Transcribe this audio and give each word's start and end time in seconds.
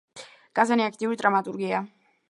კაზანი 0.59 0.87
აქტიური 0.87 1.21
დრამატურგია. 1.23 1.87